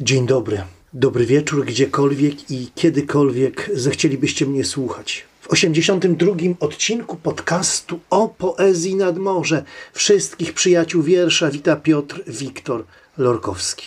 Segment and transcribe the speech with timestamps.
[0.00, 0.62] Dzień dobry.
[0.92, 5.24] Dobry wieczór gdziekolwiek i kiedykolwiek zechcielibyście mnie słuchać.
[5.40, 12.84] W 82 odcinku podcastu o poezji nad morze wszystkich przyjaciół wiersza wita Piotr Wiktor
[13.18, 13.86] Lorkowski.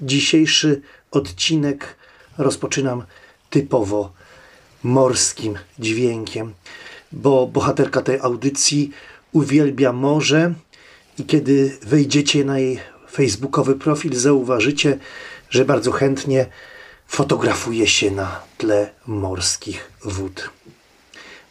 [0.00, 1.96] Dzisiejszy odcinek
[2.38, 3.02] rozpoczynam
[3.50, 4.12] typowo
[4.82, 6.54] morskim dźwiękiem,
[7.12, 8.90] bo bohaterka tej audycji
[9.32, 10.54] uwielbia morze
[11.18, 14.98] i kiedy wejdziecie na jej facebookowy profil, zauważycie,
[15.50, 16.46] że bardzo chętnie
[17.06, 20.50] fotografuje się na tle morskich wód.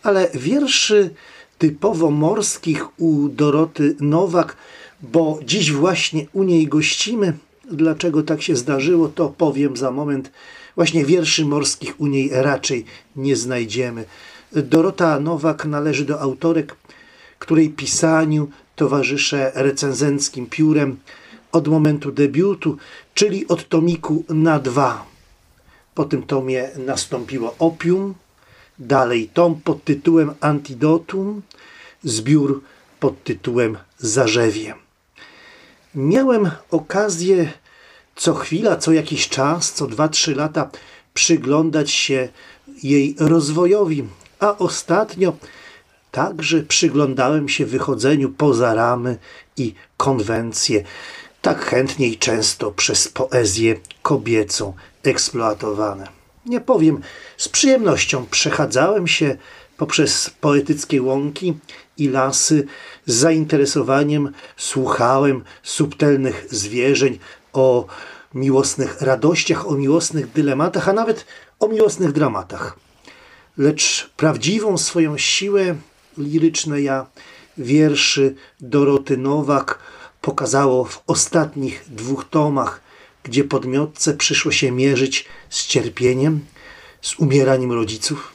[0.03, 1.09] Ale wierszy
[1.57, 4.57] typowo morskich u Doroty Nowak,
[5.01, 7.33] bo dziś właśnie u niej gościmy.
[7.71, 10.31] Dlaczego tak się zdarzyło, to powiem za moment.
[10.75, 12.85] Właśnie wierszy morskich u niej raczej
[13.15, 14.05] nie znajdziemy.
[14.51, 16.75] Dorota Nowak należy do autorek,
[17.39, 20.97] której pisaniu towarzyszę recenzenckim piórem
[21.55, 22.77] od momentu debiutu,
[23.13, 25.05] czyli od tomiku na dwa.
[25.95, 28.13] Po tym tomie nastąpiło Opium,
[28.79, 31.41] dalej tom pod tytułem Antidotum,
[32.03, 32.61] zbiór
[32.99, 34.75] pod tytułem Zarzewie.
[35.95, 37.53] Miałem okazję
[38.15, 40.69] co chwila, co jakiś czas, co dwa, trzy lata
[41.13, 42.29] przyglądać się
[42.83, 44.03] jej rozwojowi,
[44.39, 45.33] a ostatnio
[46.11, 49.17] także przyglądałem się wychodzeniu poza ramy
[49.57, 50.83] i konwencje,
[51.45, 56.07] tak chętnie i często przez poezję kobiecą eksploatowane.
[56.45, 57.01] Nie powiem,
[57.37, 59.37] z przyjemnością przechadzałem się
[59.77, 61.57] poprzez poetyckie łąki
[61.97, 62.67] i lasy,
[63.05, 67.19] z zainteresowaniem słuchałem subtelnych zwierzeń
[67.53, 67.85] o
[68.33, 71.25] miłosnych radościach, o miłosnych dylematach, a nawet
[71.59, 72.77] o miłosnych dramatach.
[73.57, 75.75] Lecz prawdziwą swoją siłę
[76.17, 77.05] liryczne ja
[77.57, 79.79] wierszy Doroty Nowak
[80.25, 82.81] pokazało w ostatnich dwóch tomach,
[83.23, 86.39] gdzie podmiotce przyszło się mierzyć z cierpieniem,
[87.01, 88.33] z umieraniem rodziców.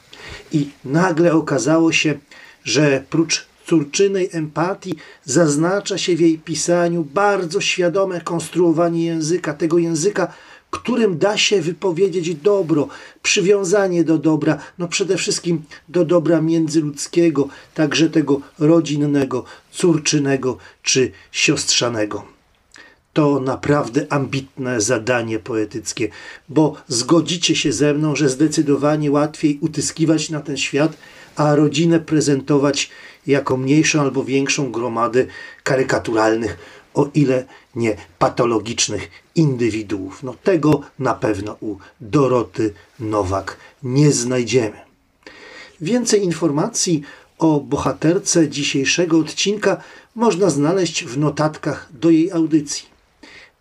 [0.51, 2.19] I nagle okazało się,
[2.63, 4.95] że prócz córczynej empatii
[5.25, 10.33] zaznacza się w jej pisaniu bardzo świadome konstruowanie języka, tego języka,
[10.71, 12.87] którym da się wypowiedzieć dobro,
[13.23, 22.25] przywiązanie do dobra, no przede wszystkim do dobra międzyludzkiego, także tego rodzinnego, córczynego czy siostrzanego.
[23.13, 26.09] To naprawdę ambitne zadanie poetyckie,
[26.49, 30.97] bo zgodzicie się ze mną, że zdecydowanie łatwiej utyskiwać na ten świat,
[31.35, 32.89] a rodzinę prezentować
[33.27, 35.25] jako mniejszą albo większą gromadę
[35.63, 36.57] karykaturalnych,
[36.93, 40.23] o ile nie patologicznych indywiduów.
[40.23, 44.77] No tego na pewno u Doroty Nowak nie znajdziemy.
[45.81, 47.01] Więcej informacji
[47.39, 49.81] o bohaterce dzisiejszego odcinka
[50.15, 52.85] można znaleźć w notatkach do jej audycji.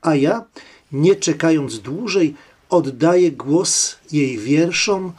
[0.02, 0.44] A ja,
[0.92, 2.34] nie czekając dłużej,
[2.70, 5.12] oddaję głos jej wierszom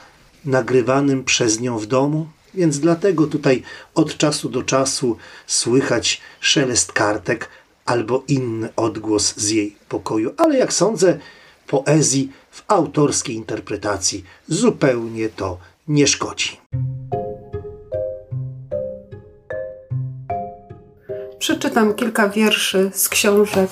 [0.45, 3.63] nagrywanym przez nią w domu, więc dlatego tutaj
[3.95, 5.17] od czasu do czasu
[5.47, 7.49] słychać szelest kartek
[7.85, 10.31] albo inny odgłos z jej pokoju.
[10.37, 11.19] Ale jak sądzę,
[11.67, 16.57] poezji w autorskiej interpretacji zupełnie to nie szkodzi.
[21.39, 23.69] Przeczytam kilka wierszy z książek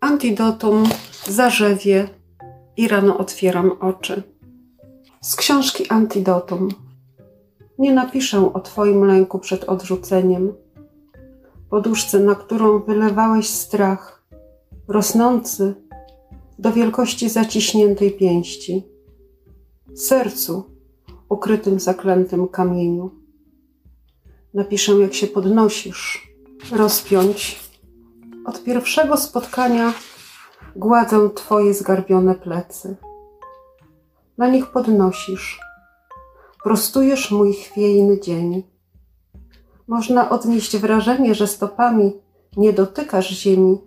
[0.00, 0.84] Antidotum,
[1.28, 2.08] Zarzewie
[2.76, 4.22] i rano otwieram oczy.
[5.20, 6.68] Z książki Antidotum.
[7.78, 10.52] Nie napiszę o Twoim lęku przed odrzuceniem
[11.70, 14.22] poduszce, na którą wylewałeś strach,
[14.88, 15.74] rosnący
[16.58, 18.84] do wielkości zaciśniętej pięści,
[19.94, 20.70] sercu
[21.28, 23.10] ukrytym zaklętym kamieniu.
[24.54, 26.28] Napiszę, jak się podnosisz,
[26.72, 27.60] rozpiąć.
[28.44, 29.92] Od pierwszego spotkania
[30.76, 32.96] gładzę Twoje zgarbione plecy.
[34.38, 35.60] Na nich podnosisz,
[36.64, 38.75] prostujesz mój chwiejny dzień
[39.86, 42.12] można odnieść wrażenie, że stopami
[42.56, 43.78] nie dotykasz ziemi,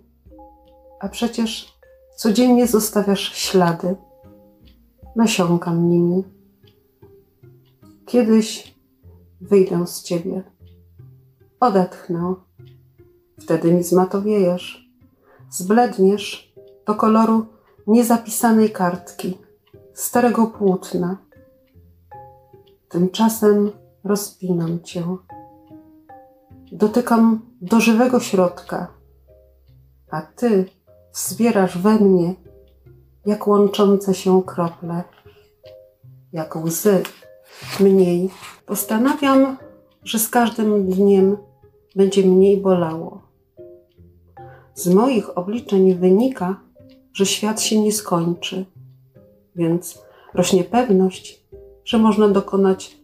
[1.00, 1.78] a przecież
[2.16, 3.96] codziennie zostawiasz ślady.
[5.16, 6.24] Nasiąkam nimi.
[8.06, 8.74] Kiedyś
[9.40, 10.42] wyjdę z ciebie.
[11.60, 12.34] Odetchnę.
[13.40, 14.90] Wtedy mi zmatowiejesz.
[15.50, 16.54] Zbledniesz
[16.86, 17.46] do koloru
[17.86, 19.38] niezapisanej kartki,
[19.94, 21.16] starego płótna.
[22.88, 23.70] Tymczasem
[24.04, 25.04] rozpinam cię.
[26.72, 28.94] Dotykam do żywego środka,
[30.10, 30.64] a ty
[31.14, 32.34] wzbierasz we mnie
[33.26, 35.02] jak łączące się krople,
[36.32, 37.02] jak łzy
[37.80, 38.30] mniej.
[38.66, 39.56] Postanawiam,
[40.04, 41.36] że z każdym dniem
[41.96, 43.22] będzie mniej bolało.
[44.74, 46.60] Z moich obliczeń wynika,
[47.12, 48.64] że świat się nie skończy,
[49.56, 50.02] więc
[50.34, 51.44] rośnie pewność,
[51.84, 52.96] że można dokonać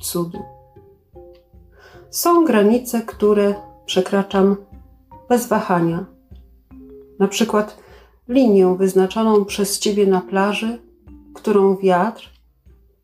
[0.00, 0.53] cudu.
[2.14, 3.54] Są granice, które
[3.86, 4.56] przekraczam
[5.28, 6.06] bez wahania.
[7.18, 7.78] Na przykład
[8.28, 10.78] linię wyznaczoną przez ciebie na plaży,
[11.34, 12.30] którą wiatr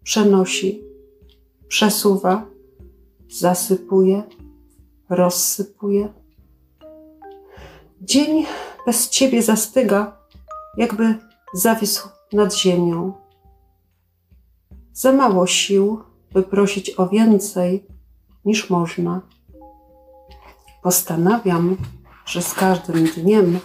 [0.03, 0.83] przenosi,
[1.69, 2.47] przesuwa,
[3.31, 4.23] zasypuje,
[5.09, 6.12] rozsypuje.
[8.01, 8.47] Dzień
[8.87, 10.17] bez ciebie zastyga,
[10.77, 11.15] jakby
[11.55, 13.12] zawisł nad ziemią.
[14.93, 16.01] Za mało sił,
[16.33, 18.00] by prosić o więcej
[18.45, 19.21] niż można.
[20.83, 21.77] Postanawiam,
[22.27, 23.59] że z każdym dniem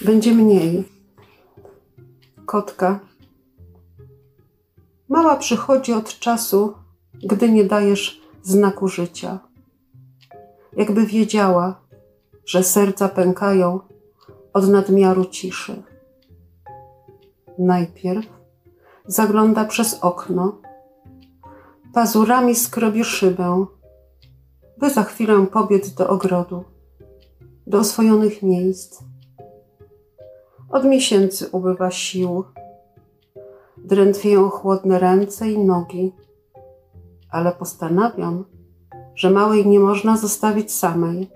[0.00, 0.88] będzie mniej.
[2.46, 3.00] Kotka.
[5.08, 6.74] Mała przychodzi od czasu,
[7.14, 9.38] gdy nie dajesz znaku życia.
[10.76, 11.80] Jakby wiedziała,
[12.46, 13.80] że serca pękają
[14.52, 15.82] od nadmiaru ciszy.
[17.58, 18.26] Najpierw
[19.06, 20.60] zagląda przez okno,
[21.92, 23.66] pazurami skrobi szybę,
[24.78, 26.64] by za chwilę pobiec do ogrodu,
[27.66, 29.02] do oswojonych miejsc.
[30.70, 32.44] Od miesięcy ubywa sił,
[33.76, 36.12] drętwieją chłodne ręce i nogi,
[37.30, 38.44] ale postanawiam,
[39.14, 41.30] że małej nie można zostawić samej,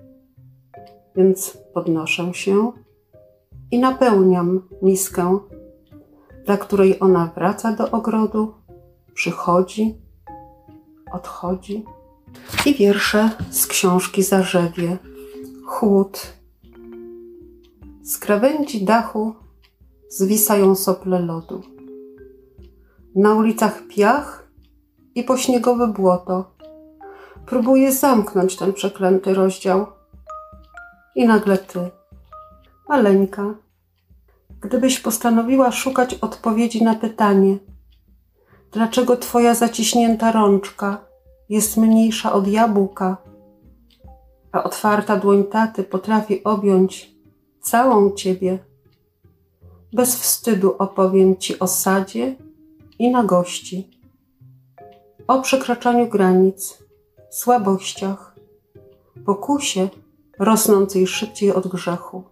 [1.16, 2.72] więc podnoszę się
[3.70, 5.38] i napełniam miskę,
[6.46, 8.54] dla której ona wraca do ogrodu,
[9.14, 10.05] przychodzi,
[11.12, 11.84] odchodzi.
[12.66, 14.98] I wiersze z książki Zarzewie,
[15.66, 16.32] chłód.
[18.02, 19.34] Z krawędzi dachu
[20.08, 21.62] zwisają sople lodu.
[23.14, 24.48] Na ulicach piach
[25.14, 26.56] i pośniegowe błoto.
[27.46, 29.86] Próbuję zamknąć ten przeklęty rozdział.
[31.14, 31.90] I nagle ty,
[32.88, 33.54] maleńka,
[34.60, 37.58] gdybyś postanowiła szukać odpowiedzi na pytanie,
[38.76, 41.04] dlaczego twoja zaciśnięta rączka
[41.48, 43.16] jest mniejsza od jabłka,
[44.52, 47.14] a otwarta dłoń taty potrafi objąć
[47.60, 48.58] całą ciebie.
[49.92, 52.36] Bez wstydu opowiem ci o sadzie
[52.98, 53.90] i nagości,
[55.28, 56.78] o przekraczaniu granic,
[57.30, 58.36] słabościach,
[59.26, 59.88] pokusie
[60.38, 62.22] rosnącej szybciej od grzechu.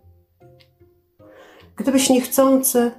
[1.76, 2.90] Gdybyś niechcący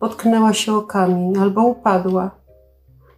[0.00, 2.43] potknęła się o kamień albo upadła,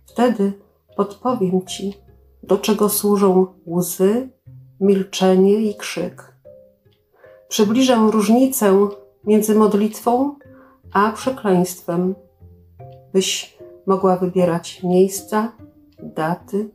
[0.06, 0.52] wtedy
[0.96, 1.94] podpowiem ci,
[2.42, 4.28] do czego służą łzy,
[4.80, 6.36] milczenie i krzyk.
[7.48, 8.88] Przybliżę różnicę
[9.24, 10.34] między modlitwą
[10.92, 12.14] a przekleństwem,
[13.12, 15.52] byś mogła wybierać miejsca,
[16.02, 16.68] daty,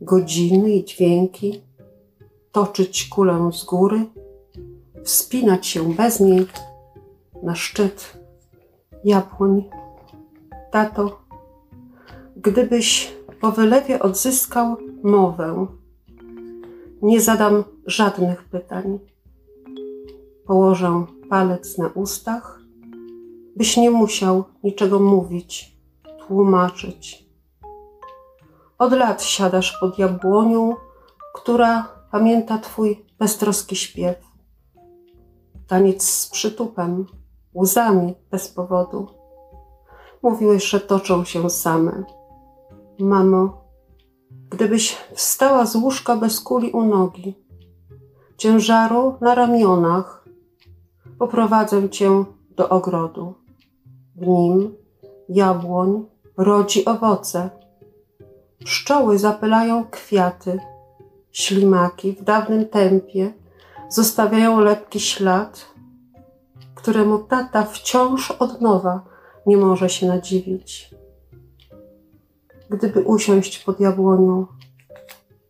[0.00, 1.62] godziny i dźwięki,
[2.52, 4.06] toczyć kulę z góry,
[5.04, 6.46] wspinać się bez niej
[7.42, 8.18] na szczyt
[9.04, 9.64] jabłoń.
[10.70, 11.20] Tato,
[12.42, 15.66] gdybyś po wylewie odzyskał mowę,
[17.02, 18.98] nie zadam żadnych pytań.
[20.46, 22.60] Położę palec na ustach,
[23.56, 25.76] byś nie musiał niczego mówić,
[26.26, 27.28] tłumaczyć.
[28.78, 30.76] Od lat siadasz pod jabłonią,
[31.34, 34.16] która pamięta twój beztroski śpiew.
[35.66, 37.06] Taniec z przytupem,
[37.54, 39.06] łzami bez powodu.
[40.22, 42.17] Mówiłeś, że toczą się same.
[43.00, 43.64] Mamo,
[44.50, 47.34] gdybyś wstała z łóżka bez kuli u nogi,
[48.36, 50.24] ciężaru na ramionach,
[51.18, 52.24] poprowadzę cię
[52.56, 53.34] do ogrodu.
[54.16, 54.74] W nim
[55.28, 56.04] jabłoń
[56.36, 57.50] rodzi owoce.
[58.64, 60.60] Pszczoły zapylają kwiaty,
[61.32, 63.32] ślimaki w dawnym tempie
[63.88, 65.66] zostawiają lepki ślad,
[66.74, 69.04] któremu tata wciąż od nowa
[69.46, 70.97] nie może się nadziwić.
[72.70, 74.46] Gdyby usiąść pod jabłonią,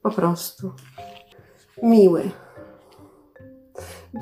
[0.02, 0.72] po prostu.
[1.82, 2.30] Miły.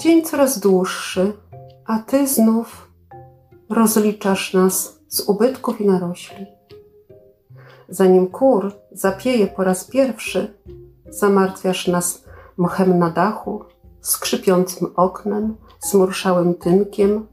[0.00, 1.32] Dzień coraz dłuższy,
[1.86, 2.90] a ty znów
[3.70, 6.46] rozliczasz nas z ubytków i narośli.
[7.88, 10.54] Zanim kur zapieje po raz pierwszy,
[11.08, 12.24] zamartwiasz nas
[12.56, 13.64] mchem na dachu,
[14.00, 17.26] skrzypiącym oknem, zmurszałym tynkiem.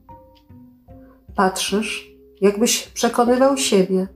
[1.35, 4.07] Patrzysz, jakbyś przekonywał siebie,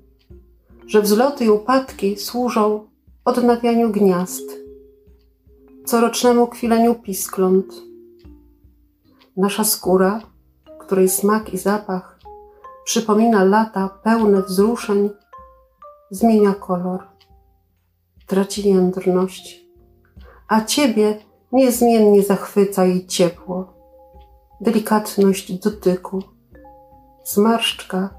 [0.88, 2.88] że wzloty i upadki służą
[3.25, 4.44] odnawianiu gniazd,
[5.86, 7.74] corocznemu kwileniu piskląt.
[9.38, 10.22] Nasza skóra,
[10.79, 12.20] której smak i zapach
[12.86, 15.10] przypomina lata pełne wzruszeń,
[16.12, 17.03] zmienia kolor,
[18.27, 19.65] traci jędrność,
[20.48, 21.17] a ciebie
[21.51, 23.74] niezmiennie zachwyca jej ciepło,
[24.62, 26.24] delikatność dotyku,
[27.24, 28.10] zmarszczka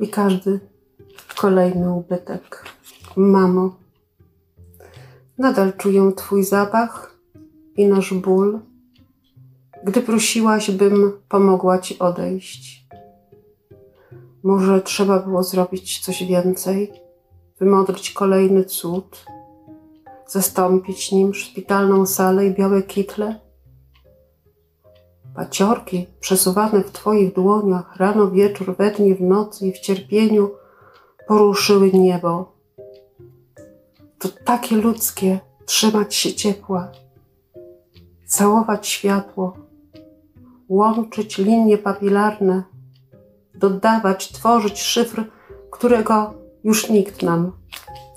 [0.00, 0.75] i każdy
[1.36, 2.64] kolejny ubytek.
[3.16, 3.76] Mamo,
[5.38, 7.16] nadal czuję Twój zapach
[7.76, 8.60] i nasz ból,
[9.84, 12.86] gdy prosiłaś, bym pomogła Ci odejść.
[14.42, 16.92] Może trzeba było zrobić coś więcej,
[17.60, 19.24] wymodlić kolejny cud,
[20.26, 23.40] zastąpić nim szpitalną salę i białe kitle?
[25.34, 30.50] Paciorki przesuwane w Twoich dłoniach rano, wieczór, we dnie, w nocy i w cierpieniu
[31.26, 32.52] poruszyły niebo.
[34.18, 36.92] To takie ludzkie trzymać się ciepła,
[38.26, 39.56] całować światło,
[40.68, 42.62] łączyć linie papilarne,
[43.54, 45.24] dodawać, tworzyć szyfr,
[45.70, 47.52] którego już nikt nam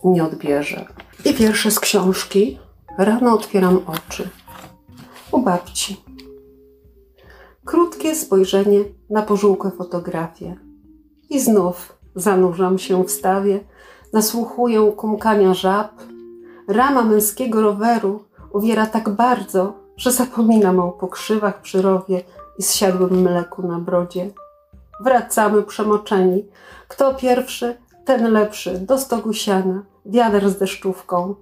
[0.03, 0.85] nie odbierze.
[1.25, 2.59] I wiersze z książki
[2.97, 4.29] Rano otwieram oczy.
[5.31, 5.97] U babci.
[7.65, 10.55] Krótkie spojrzenie na pożółkłe fotografie.
[11.29, 13.59] I znów zanurzam się w stawie,
[14.13, 15.91] nasłuchuję kumkania żab.
[16.67, 18.23] Rama męskiego roweru
[18.53, 22.21] uwiera tak bardzo, że zapominam o pokrzywach przy rowie
[22.57, 24.31] i zsiadłym mleku na brodzie.
[25.03, 26.45] Wracamy przemoczeni.
[26.87, 31.35] Kto pierwszy, ten lepszy, do stogu siana, wiader z deszczówką.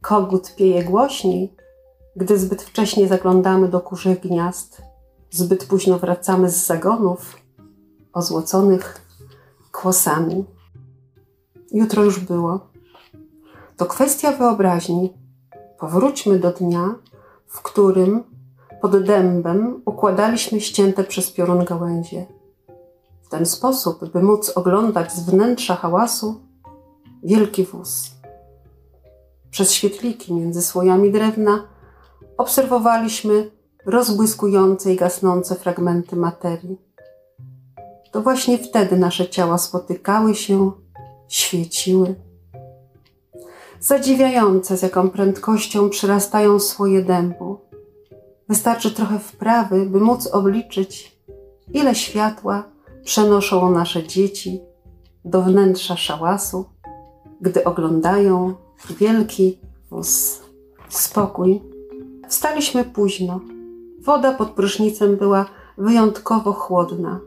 [0.00, 1.54] Kogut pieje głośniej,
[2.16, 4.82] gdy zbyt wcześnie zaglądamy do kurzych gniazd.
[5.30, 7.36] Zbyt późno wracamy z zagonów
[8.12, 9.01] ozłoconych
[9.72, 10.44] kłosami.
[11.72, 12.60] Jutro już było.
[13.76, 15.12] To kwestia wyobraźni.
[15.78, 16.94] Powróćmy do dnia,
[17.46, 18.24] w którym
[18.80, 22.26] pod dębem układaliśmy ścięte przez piorun gałęzie.
[23.22, 26.40] W ten sposób, by móc oglądać z wnętrza hałasu
[27.22, 28.10] wielki wóz.
[29.50, 31.64] Przez świetliki między słojami drewna
[32.36, 33.50] obserwowaliśmy
[33.86, 36.91] rozbłyskujące i gasnące fragmenty materii.
[38.12, 40.72] To właśnie wtedy nasze ciała spotykały się,
[41.28, 42.14] świeciły.
[43.80, 47.58] Zadziwiające, z jaką prędkością przyrastają swoje dębu.
[48.48, 51.16] Wystarczy trochę wprawy, by móc obliczyć,
[51.72, 52.64] ile światła
[53.04, 54.60] przenoszą nasze dzieci
[55.24, 56.64] do wnętrza szałasu,
[57.40, 58.54] gdy oglądają
[58.90, 59.58] wielki
[59.90, 60.40] wóz.
[60.88, 61.62] Spokój.
[62.28, 63.40] Wstaliśmy późno.
[64.00, 65.46] Woda pod prysznicem była
[65.78, 67.20] wyjątkowo chłodna.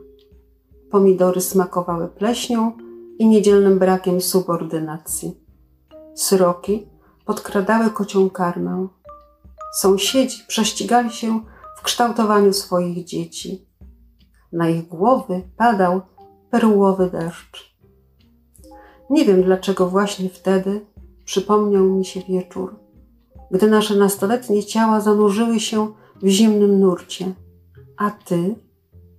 [0.90, 2.72] Pomidory smakowały pleśnią
[3.18, 5.40] i niedzielnym brakiem subordynacji.
[6.14, 6.86] Sroki
[7.24, 8.88] podkradały kocią karmę.
[9.74, 11.40] Sąsiedzi prześcigali się
[11.76, 13.66] w kształtowaniu swoich dzieci.
[14.52, 16.00] Na ich głowy padał
[16.50, 17.76] perłowy deszcz.
[19.10, 20.86] Nie wiem dlaczego właśnie wtedy
[21.24, 22.76] przypomniał mi się wieczór,
[23.50, 27.34] gdy nasze nastoletnie ciała zanurzyły się w zimnym nurcie,
[27.96, 28.54] a ty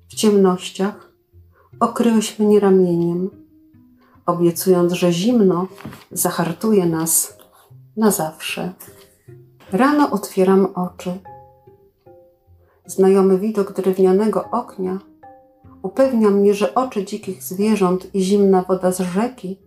[0.07, 1.06] w ciemnościach
[1.79, 3.29] okryłeś mnie ramieniem,
[4.25, 5.67] obiecując, że zimno
[6.11, 7.37] zahartuje nas
[7.97, 8.73] na zawsze.
[9.71, 11.19] Rano otwieram oczy.
[12.85, 14.99] Znajomy widok drewnianego oknia
[15.81, 19.59] upewnia mnie, że oczy dzikich zwierząt i zimna woda z rzeki,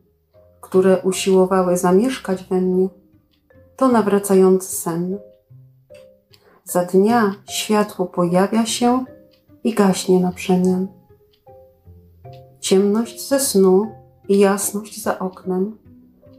[0.60, 2.88] które usiłowały zamieszkać we mnie,
[3.76, 5.18] to nawracający sen.
[6.64, 9.04] Za dnia światło pojawia się
[9.64, 10.99] i gaśnie na przemian.
[12.70, 13.86] Ciemność ze snu
[14.28, 15.78] i jasność za oknem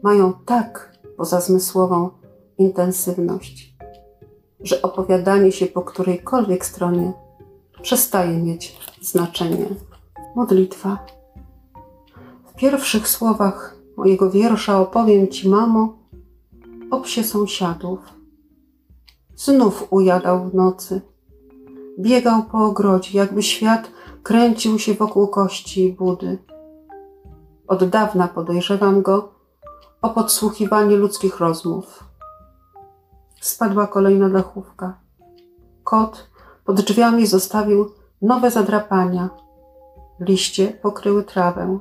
[0.04, 2.10] mają tak pozazmysłową
[2.58, 3.76] intensywność,
[4.64, 7.14] że opowiadanie się po którejkolwiek stronie
[7.82, 9.66] przestaje mieć znaczenie.
[10.36, 11.06] Modlitwa.
[12.46, 15.98] W pierwszych słowach mojego wiersza opowiem Ci, mamo,
[16.92, 18.00] o psie sąsiadów.
[19.36, 21.02] Znów ujadał w nocy.
[22.00, 23.92] Biegał po ogrodzie, jakby świat
[24.24, 26.38] kręcił się wokół kości i budy.
[27.68, 29.34] Od dawna podejrzewam go
[30.02, 32.04] o podsłuchiwanie ludzkich rozmów.
[33.42, 35.00] Spadła kolejna dachówka.
[35.84, 36.30] Kot
[36.66, 39.30] pod drzwiami zostawił nowe zadrapania.
[40.20, 41.80] Liście pokryły trawę.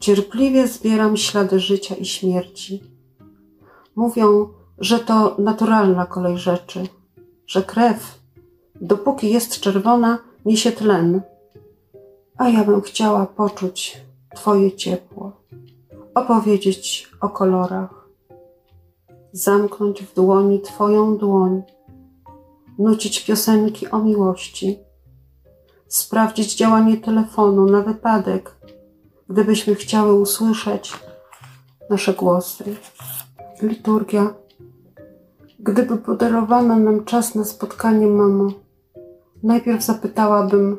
[0.00, 2.82] Cierpliwie zbieram ślady życia i śmierci.
[3.96, 4.48] Mówią,
[4.78, 6.86] że to naturalna kolej rzeczy,
[7.46, 8.18] że krew,
[8.80, 11.20] dopóki jest czerwona, niesie tlen,
[12.38, 14.00] a ja bym chciała poczuć
[14.34, 15.32] Twoje ciepło,
[16.14, 18.08] opowiedzieć o kolorach,
[19.32, 21.62] zamknąć w dłoni Twoją dłoń,
[22.78, 24.78] nucić piosenki o miłości,
[25.88, 28.56] sprawdzić działanie telefonu na wypadek,
[29.28, 30.92] gdybyśmy chciały usłyszeć
[31.90, 32.64] nasze głosy.
[33.62, 34.34] Liturgia.
[35.58, 38.50] Gdyby podarowano nam czas na spotkanie, mamo,
[39.42, 40.76] najpierw zapytałabym,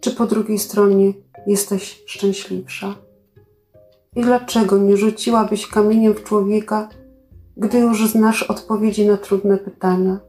[0.00, 1.12] czy po drugiej stronie
[1.46, 2.94] jesteś szczęśliwsza?
[4.16, 6.88] I dlaczego nie rzuciłabyś kamieniem w człowieka,
[7.56, 10.20] gdy już znasz odpowiedzi na trudne pytania?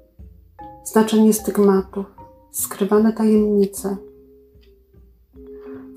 [0.84, 2.06] Znaczenie stygmatów,
[2.52, 3.98] skrywane tajemnice.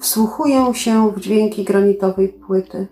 [0.00, 2.87] Wsłuchuję się w dźwięki granitowej płyty.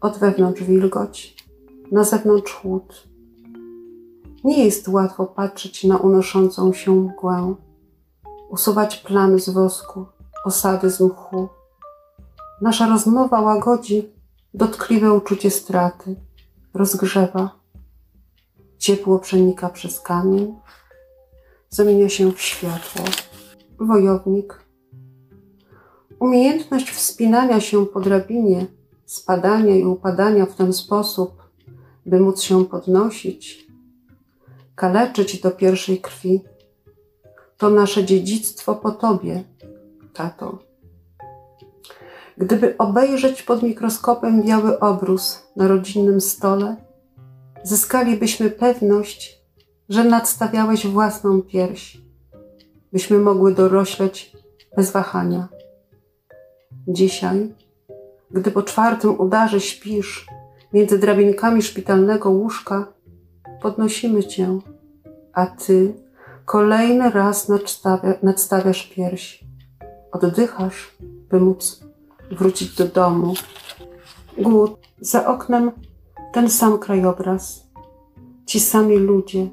[0.00, 1.36] Od wewnątrz wilgoć,
[1.92, 3.08] na zewnątrz chłód.
[4.46, 7.54] Nie jest łatwo patrzeć na unoszącą się mgłę,
[8.50, 10.06] usuwać plamy z wosku,
[10.44, 11.48] osady z mchu.
[12.62, 14.12] Nasza rozmowa łagodzi
[14.54, 16.16] dotkliwe uczucie straty,
[16.74, 17.50] rozgrzewa.
[18.78, 20.54] Ciepło przenika przez kamień,
[21.70, 23.04] zamienia się w światło.
[23.78, 24.64] Wojownik.
[26.18, 28.66] Umiejętność wspinania się po drabinie,
[29.06, 31.42] spadania i upadania w ten sposób,
[32.06, 33.65] by móc się podnosić,
[34.76, 36.44] kaleczyć do pierwszej krwi,
[37.56, 39.44] to nasze dziedzictwo po Tobie,
[40.14, 40.58] tato.
[42.38, 46.76] Gdyby obejrzeć pod mikroskopem biały obrus na rodzinnym stole,
[47.62, 49.42] zyskalibyśmy pewność,
[49.88, 51.98] że nadstawiałeś własną pierś,
[52.92, 54.32] byśmy mogły dorośleć
[54.76, 55.48] bez wahania.
[56.88, 57.54] Dzisiaj,
[58.30, 60.26] gdy po czwartym udarze śpisz
[60.72, 62.95] między drabinkami szpitalnego łóżka,
[63.62, 64.58] podnosimy cię,
[65.32, 65.94] a ty
[66.44, 69.44] kolejny raz nadstawia, nadstawiasz pierś.
[70.12, 70.96] Oddychasz,
[71.30, 71.80] by móc
[72.30, 73.34] wrócić do domu.
[74.38, 75.70] Głód, za oknem
[76.32, 77.66] ten sam krajobraz,
[78.46, 79.48] ci sami ludzie.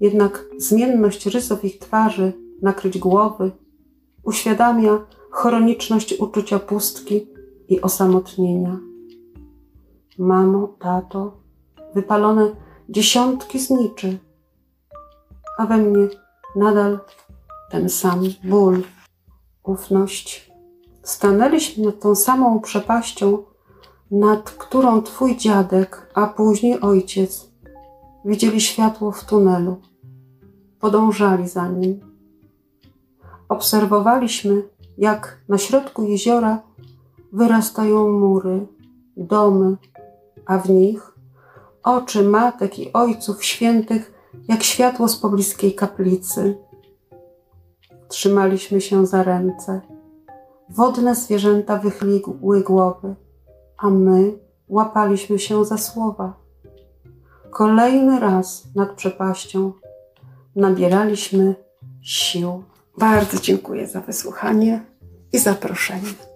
[0.00, 3.50] Jednak zmienność rysów ich twarzy, nakryć głowy,
[4.22, 7.26] uświadamia chroniczność uczucia pustki
[7.68, 8.78] i osamotnienia.
[10.18, 11.36] Mamo, tato,
[11.94, 14.18] wypalone dziesiątki zniczy,
[15.58, 16.08] a we mnie
[16.56, 16.98] nadal
[17.70, 18.82] ten sam ból,
[19.62, 20.50] ufność.
[21.02, 23.38] Stanęliśmy nad tą samą przepaścią,
[24.10, 27.50] nad którą twój dziadek, a później ojciec
[28.24, 29.80] widzieli światło w tunelu.
[30.80, 32.00] Podążali za nim.
[33.48, 34.62] Obserwowaliśmy,
[34.98, 36.62] jak na środku jeziora
[37.32, 38.66] wyrastają mury,
[39.16, 39.76] domy,
[40.46, 41.13] a w nich
[41.84, 44.12] oczy matek i ojców świętych,
[44.48, 46.58] jak światło z pobliskiej kaplicy.
[48.08, 49.80] Trzymaliśmy się za ręce.
[50.70, 53.14] Wodne zwierzęta wychyliły głowy,
[53.76, 56.36] a my łapaliśmy się za słowa.
[57.50, 59.72] Kolejny raz nad przepaścią
[60.56, 61.54] nabieraliśmy
[62.02, 62.62] sił.
[62.98, 64.84] Bardzo dziękuję za wysłuchanie
[65.32, 66.33] i zaproszenie.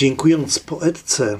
[0.00, 1.38] Dziękując poetce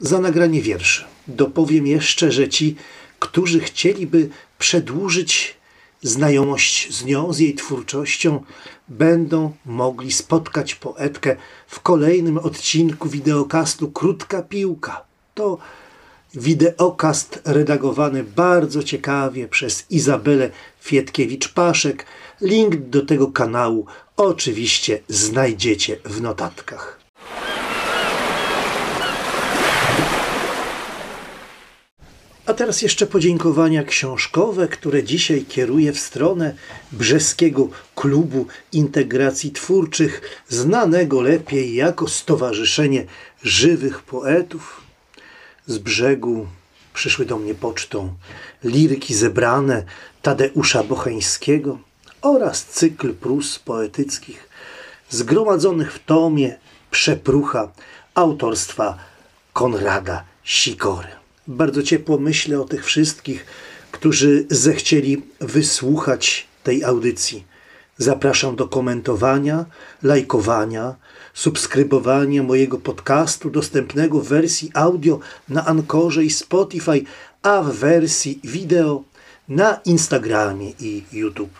[0.00, 2.76] za nagranie wierszy, dopowiem jeszcze, że ci,
[3.18, 5.56] którzy chcieliby przedłużyć
[6.02, 8.44] znajomość z nią, z jej twórczością,
[8.88, 15.04] będą mogli spotkać poetkę w kolejnym odcinku wideokastu Krótka Piłka.
[15.34, 15.58] To
[16.34, 20.50] wideokast redagowany bardzo ciekawie przez Izabelę
[20.84, 22.04] Fietkiewicz-Paszek.
[22.40, 26.97] Link do tego kanału oczywiście znajdziecie w notatkach.
[32.48, 36.54] A teraz jeszcze podziękowania książkowe, które dzisiaj kieruję w stronę
[36.92, 43.04] Brzeskiego Klubu Integracji Twórczych, znanego lepiej jako Stowarzyszenie
[43.42, 44.80] Żywych Poetów.
[45.66, 46.46] Z brzegu
[46.94, 48.14] przyszły do mnie pocztą
[48.64, 49.84] liryki zebrane
[50.22, 51.78] Tadeusza Bocheńskiego
[52.22, 54.48] oraz cykl prus poetyckich
[55.10, 56.58] zgromadzonych w tomie
[56.90, 57.72] Przeprucha
[58.14, 58.98] autorstwa
[59.52, 61.27] Konrada Sikory.
[61.48, 63.46] Bardzo ciepło myślę o tych wszystkich,
[63.90, 67.44] którzy zechcieli wysłuchać tej audycji.
[67.98, 69.64] Zapraszam do komentowania,
[70.02, 70.94] lajkowania,
[71.34, 77.04] subskrybowania mojego podcastu dostępnego w wersji audio na Ankorze i Spotify,
[77.42, 79.04] a w wersji wideo
[79.48, 81.54] na Instagramie i YouTube.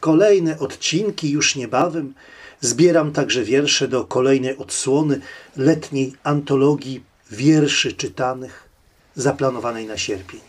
[0.00, 2.14] Kolejne odcinki już niebawem.
[2.60, 5.20] Zbieram także wiersze do kolejnej odsłony
[5.56, 8.64] letniej antologii wierszy czytanych
[9.14, 10.40] zaplanowanej na sierpień.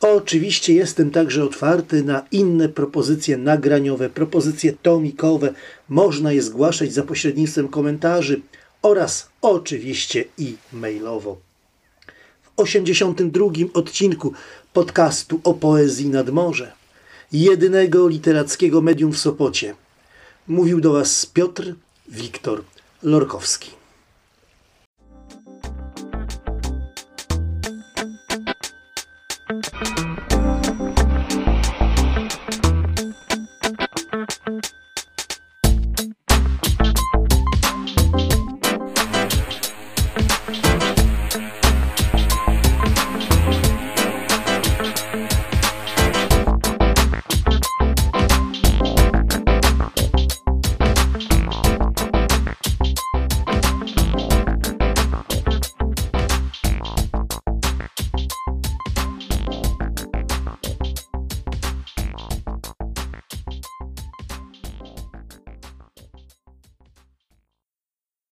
[0.00, 5.54] Oczywiście jestem także otwarty na inne propozycje nagraniowe, propozycje tomikowe.
[5.88, 8.40] Można je zgłaszać za pośrednictwem komentarzy
[8.82, 11.36] oraz oczywiście i mailowo.
[12.42, 14.32] W 82 odcinku
[14.72, 16.72] podcastu o poezji nad morze,
[17.32, 19.74] jedynego literackiego medium w Sopocie,
[20.48, 21.74] mówił do Was Piotr
[22.08, 22.64] Wiktor
[23.02, 23.83] Lorkowski.